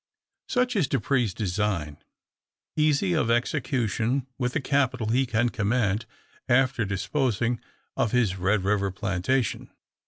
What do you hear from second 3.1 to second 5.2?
of execution with the capital